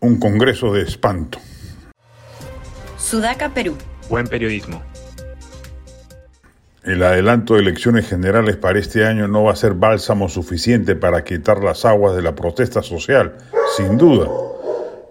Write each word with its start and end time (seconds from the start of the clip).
un 0.00 0.18
congreso 0.18 0.72
de 0.72 0.82
espanto. 0.82 1.38
Sudaca, 2.96 3.52
Perú. 3.52 3.76
Buen 4.08 4.26
periodismo. 4.26 4.82
El 6.82 7.02
adelanto 7.02 7.54
de 7.54 7.60
elecciones 7.60 8.08
generales 8.08 8.56
para 8.56 8.78
este 8.78 9.04
año 9.04 9.28
no 9.28 9.44
va 9.44 9.52
a 9.52 9.56
ser 9.56 9.74
bálsamo 9.74 10.30
suficiente 10.30 10.96
para 10.96 11.24
quitar 11.24 11.62
las 11.62 11.84
aguas 11.84 12.16
de 12.16 12.22
la 12.22 12.34
protesta 12.34 12.82
social, 12.82 13.36
sin 13.76 13.98
duda. 13.98 14.28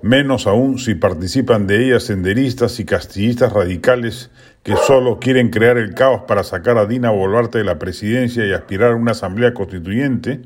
Menos 0.00 0.46
aún 0.46 0.78
si 0.78 0.94
participan 0.94 1.66
de 1.66 1.84
ellas 1.84 2.04
senderistas 2.04 2.80
y 2.80 2.86
castillistas 2.86 3.52
radicales 3.52 4.30
que 4.62 4.76
solo 4.76 5.18
quieren 5.18 5.50
crear 5.50 5.76
el 5.76 5.92
caos 5.92 6.22
para 6.26 6.44
sacar 6.44 6.78
a 6.78 6.86
Dina 6.86 7.10
Boluarte 7.10 7.58
de 7.58 7.64
la 7.64 7.78
presidencia 7.78 8.46
y 8.46 8.52
aspirar 8.52 8.92
a 8.92 8.96
una 8.96 9.12
asamblea 9.12 9.52
constituyente, 9.52 10.40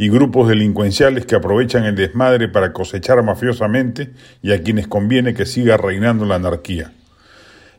y 0.00 0.08
grupos 0.10 0.48
delincuenciales 0.48 1.26
que 1.26 1.34
aprovechan 1.34 1.84
el 1.84 1.96
desmadre 1.96 2.48
para 2.48 2.72
cosechar 2.72 3.20
mafiosamente 3.24 4.12
y 4.40 4.52
a 4.52 4.62
quienes 4.62 4.86
conviene 4.86 5.34
que 5.34 5.44
siga 5.44 5.76
reinando 5.76 6.24
la 6.24 6.36
anarquía. 6.36 6.92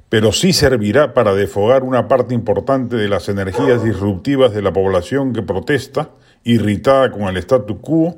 Pero 0.10 0.34
sí 0.34 0.52
servirá 0.52 1.14
para 1.14 1.34
defogar 1.34 1.84
una 1.84 2.10
parte 2.10 2.36
importante 2.36 2.98
de 2.98 3.08
las 3.08 3.30
energías 3.30 3.84
disruptivas 3.86 4.54
de 4.54 4.62
la 4.62 4.74
población 4.74 5.32
que 5.32 5.44
protesta, 5.44 6.10
irritada 6.44 7.10
con 7.10 7.22
el 7.24 7.38
statu 7.38 7.80
quo, 7.80 8.18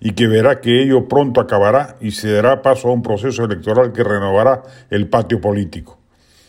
y 0.00 0.12
que 0.12 0.28
verá 0.28 0.60
que 0.60 0.82
ello 0.82 1.06
pronto 1.06 1.40
acabará 1.40 1.96
y 2.00 2.12
se 2.12 2.32
dará 2.32 2.62
paso 2.62 2.88
a 2.88 2.92
un 2.92 3.02
proceso 3.02 3.44
electoral 3.44 3.92
que 3.92 4.02
renovará 4.02 4.62
el 4.88 5.08
patio 5.08 5.40
político. 5.40 5.98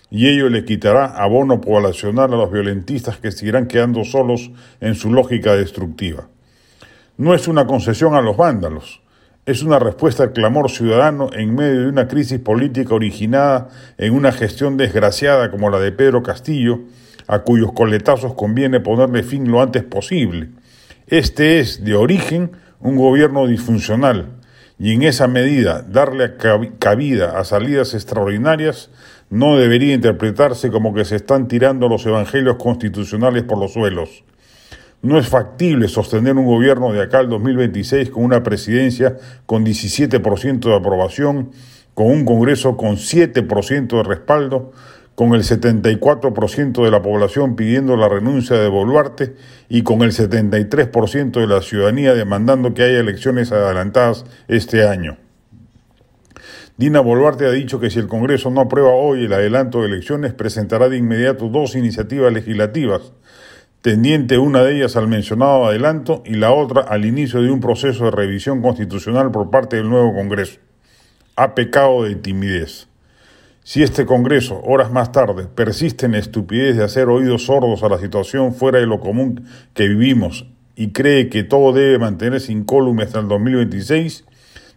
Y 0.10 0.28
ello 0.30 0.48
le 0.48 0.64
quitará 0.64 1.06
abono 1.06 1.60
poblacional 1.60 2.34
a 2.34 2.38
los 2.38 2.52
violentistas 2.52 3.18
que 3.18 3.32
seguirán 3.32 3.68
quedando 3.68 4.06
solos 4.06 4.52
en 4.80 4.96
su 4.96 5.12
lógica 5.12 5.56
destructiva 5.56 6.30
no 7.18 7.34
es 7.34 7.48
una 7.48 7.68
concesión 7.68 8.16
a 8.16 8.22
los 8.22 8.38
vándalos, 8.38 9.02
es 9.46 9.62
una 9.62 9.78
respuesta 9.78 10.24
al 10.24 10.32
clamor 10.32 10.72
ciudadano 10.72 11.30
en 11.34 11.54
medio 11.54 11.82
de 11.82 11.88
una 11.90 12.08
crisis 12.08 12.40
política 12.40 12.96
originada 12.96 13.68
en 13.98 14.14
una 14.14 14.32
gestión 14.32 14.78
desgraciada 14.78 15.52
como 15.52 15.70
la 15.70 15.80
de 15.80 15.92
Pedro 15.92 16.24
Castillo, 16.24 16.80
a 17.28 17.40
cuyos 17.40 17.74
coletazos 17.74 18.34
conviene 18.34 18.80
ponerle 18.80 19.24
fin 19.24 19.52
lo 19.52 19.62
antes 19.62 19.84
posible. 19.84 20.50
Este 21.08 21.60
es, 21.60 21.84
de 21.84 21.94
origen, 21.94 22.52
un 22.80 22.96
gobierno 22.96 23.46
disfuncional, 23.48 24.30
y 24.80 24.94
en 24.94 25.04
esa 25.04 25.28
medida 25.28 25.82
darle 25.82 26.36
cabida 26.80 27.38
a 27.38 27.44
salidas 27.44 27.94
extraordinarias 27.94 28.90
no 29.30 29.58
debería 29.58 29.94
interpretarse 29.94 30.72
como 30.72 30.94
que 30.94 31.06
se 31.06 31.18
están 31.18 31.48
tirando 31.48 31.88
los 31.90 32.06
evangelios 32.06 32.58
constitucionales 32.58 33.44
por 33.44 33.58
los 33.58 33.74
suelos. 33.74 34.24
No 35.04 35.20
es 35.20 35.28
factible 35.28 35.90
sostener 35.90 36.38
un 36.38 36.46
gobierno 36.46 36.94
de 36.94 37.02
acá 37.02 37.20
al 37.20 37.28
2026 37.28 38.10
con 38.10 38.24
una 38.24 38.42
presidencia 38.42 39.18
con 39.46 39.66
17% 39.66 40.60
de 40.62 40.76
aprobación, 40.76 41.52
con 41.94 42.08
un 42.08 42.24
Congreso 42.24 42.78
con 42.78 42.96
7% 42.96 43.98
de 43.98 44.04
respaldo, 44.04 44.72
con 45.16 45.34
el 45.34 45.44
74% 45.44 46.86
de 46.86 46.90
la 46.90 47.02
población 47.02 47.58
pidiendo 47.58 47.98
la 47.98 48.08
renuncia 48.08 48.56
de 48.56 48.70
Boluarte 48.70 49.36
y 49.68 49.84
con 49.84 50.04
el 50.04 50.14
73% 50.14 51.32
de 51.34 51.48
la 51.48 51.62
ciudadanía 51.62 52.14
demandando 52.14 52.74
que 52.74 52.84
haya 52.84 53.02
elecciones 53.02 53.52
adelantadas 53.52 54.24
este 54.48 54.88
año. 54.88 55.18
Dina 56.78 57.02
Boluarte 57.02 57.46
ha 57.46 57.52
dicho 57.52 57.82
que 57.82 57.90
si 57.90 58.00
el 58.00 58.08
Congreso 58.08 58.50
no 58.52 58.62
aprueba 58.62 58.92
hoy 58.92 59.26
el 59.26 59.34
adelanto 59.34 59.82
de 59.82 59.88
elecciones, 59.88 60.34
presentará 60.34 60.88
de 60.88 60.96
inmediato 60.96 61.50
dos 61.50 61.76
iniciativas 61.76 62.32
legislativas 62.32 63.12
tendiente 63.84 64.38
una 64.38 64.64
de 64.64 64.78
ellas 64.78 64.96
al 64.96 65.10
mencionado 65.10 65.66
adelanto 65.66 66.24
y 66.26 66.36
la 66.36 66.54
otra 66.54 66.84
al 66.84 67.04
inicio 67.04 67.42
de 67.42 67.52
un 67.52 67.60
proceso 67.60 68.06
de 68.06 68.12
revisión 68.12 68.62
constitucional 68.62 69.30
por 69.30 69.50
parte 69.50 69.76
del 69.76 69.90
nuevo 69.90 70.14
Congreso. 70.14 70.62
Ha 71.36 71.54
pecado 71.54 72.06
de 72.06 72.16
timidez. 72.16 72.88
Si 73.66 73.84
este 73.84 74.06
Congreso, 74.06 74.62
horas 74.64 74.90
más 74.90 75.12
tarde, 75.12 75.48
persiste 75.54 76.06
en 76.06 76.14
la 76.14 76.20
estupidez 76.20 76.78
de 76.78 76.86
hacer 76.86 77.10
oídos 77.10 77.48
sordos 77.48 77.84
a 77.84 77.90
la 77.90 77.98
situación 77.98 78.54
fuera 78.54 78.80
de 78.80 78.86
lo 78.86 79.02
común 79.02 79.44
que 79.74 79.90
vivimos 79.90 80.46
y 80.78 80.94
cree 80.94 81.28
que 81.28 81.44
todo 81.44 81.74
debe 81.74 82.00
mantenerse 82.00 82.54
incólume 82.54 83.04
hasta 83.04 83.20
el 83.20 83.28
2026, 83.28 84.24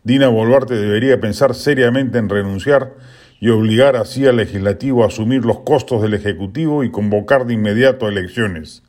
Dina 0.02 0.26
Boluarte 0.26 0.74
debería 0.74 1.20
pensar 1.20 1.54
seriamente 1.54 2.18
en 2.18 2.28
renunciar 2.28 2.94
y 3.38 3.50
obligar 3.50 3.94
así 3.94 4.26
al 4.26 4.38
legislativo 4.38 5.04
a 5.04 5.08
asumir 5.08 5.44
los 5.44 5.60
costos 5.60 6.02
del 6.02 6.14
Ejecutivo 6.14 6.82
y 6.82 6.90
convocar 6.90 7.46
de 7.46 7.54
inmediato 7.54 8.08
elecciones 8.08 8.82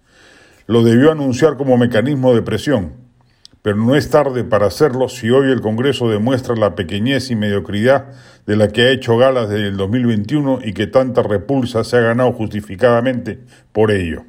lo 0.67 0.83
debió 0.83 1.11
anunciar 1.11 1.57
como 1.57 1.77
mecanismo 1.77 2.33
de 2.35 2.41
presión, 2.41 2.93
pero 3.61 3.77
no 3.77 3.95
es 3.95 4.09
tarde 4.09 4.43
para 4.43 4.67
hacerlo 4.67 5.09
si 5.09 5.29
hoy 5.29 5.51
el 5.51 5.61
Congreso 5.61 6.09
demuestra 6.09 6.55
la 6.55 6.75
pequeñez 6.75 7.31
y 7.31 7.35
mediocridad 7.35 8.07
de 8.45 8.55
la 8.57 8.67
que 8.67 8.83
ha 8.83 8.91
hecho 8.91 9.17
gala 9.17 9.47
desde 9.47 9.67
el 9.67 9.77
2021 9.77 10.59
y 10.63 10.73
que 10.73 10.87
tanta 10.87 11.23
repulsa 11.23 11.83
se 11.83 11.97
ha 11.97 12.01
ganado 12.01 12.33
justificadamente 12.33 13.39
por 13.71 13.91
ello. 13.91 14.23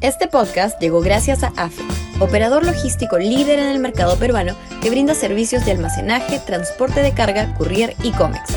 Este 0.00 0.26
podcast 0.26 0.80
llegó 0.80 1.00
gracias 1.00 1.44
a 1.44 1.52
AFE, 1.56 1.84
operador 2.18 2.66
logístico 2.66 3.18
líder 3.18 3.60
en 3.60 3.68
el 3.68 3.78
mercado 3.78 4.16
peruano 4.16 4.56
que 4.82 4.90
brinda 4.90 5.14
servicios 5.14 5.64
de 5.64 5.72
almacenaje, 5.72 6.40
transporte 6.44 7.00
de 7.00 7.12
carga, 7.12 7.54
courier 7.54 7.94
y 8.02 8.10
cómics 8.10 8.56